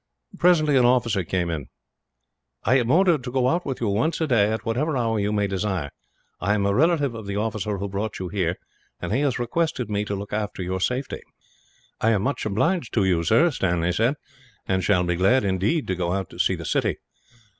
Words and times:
Presently 0.39 0.77
an 0.77 0.85
officer 0.85 1.23
came 1.23 1.51
in. 1.51 1.67
"I 2.63 2.79
am 2.79 2.89
ordered 2.89 3.23
to 3.23 3.31
go 3.31 3.47
out 3.47 3.67
with 3.67 3.79
you, 3.79 3.87
once 3.89 4.19
a 4.19 4.25
day, 4.25 4.51
at 4.51 4.65
whatever 4.65 4.97
hour 4.97 5.19
you 5.19 5.31
may 5.31 5.45
desire. 5.45 5.91
I 6.39 6.55
am 6.55 6.65
a 6.65 6.73
relative 6.73 7.13
of 7.13 7.27
the 7.27 7.35
officer 7.35 7.77
who 7.77 7.87
brought 7.87 8.17
you 8.17 8.27
here, 8.27 8.55
and 8.99 9.13
he 9.13 9.19
has 9.21 9.37
requested 9.37 9.91
me 9.91 10.03
to 10.05 10.15
look 10.15 10.33
after 10.33 10.63
your 10.63 10.79
safety." 10.81 11.21
"I 11.99 12.13
am 12.13 12.23
much 12.23 12.47
obliged 12.47 12.95
to 12.95 13.03
you, 13.05 13.23
sir," 13.23 13.51
Stanley 13.51 13.91
said, 13.91 14.15
"and 14.67 14.83
shall 14.83 15.03
be 15.03 15.13
glad, 15.13 15.43
indeed, 15.43 15.85
to 15.85 15.95
go 15.95 16.13
out 16.13 16.31
to 16.31 16.39
see 16.39 16.55
the 16.55 16.65
city. 16.65 16.97